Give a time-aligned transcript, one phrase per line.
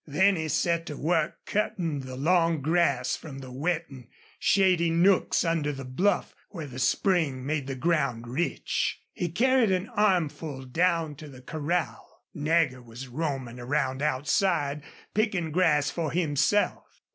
[0.07, 4.07] Then he set to work cutting the long grass from the wet and
[4.39, 8.99] shady nooks under the bluff where the spring made the ground rich.
[9.13, 12.23] He carried an armful down to the corral.
[12.33, 14.81] Nagger was roaming around outside,
[15.13, 17.03] picking grass for himself.